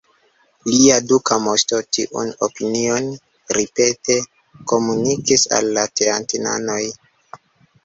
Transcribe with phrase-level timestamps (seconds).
[0.75, 3.11] Lia duka moŝto tiun opinion
[3.59, 4.17] ripete
[4.73, 6.83] komunikis al la teatinanoj.